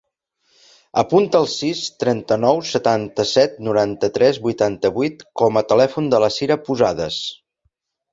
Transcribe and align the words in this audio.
Apunta 0.99 1.41
el 1.43 1.43
sis, 1.55 1.81
trenta-nou, 2.03 2.61
setanta-set, 2.69 3.59
noranta-tres, 3.67 4.39
vuitanta-vuit 4.47 5.21
com 5.43 5.61
a 5.61 5.63
telèfon 5.73 6.09
de 6.15 6.23
la 6.25 6.31
Cira 6.39 6.59
Posadas. 6.71 7.21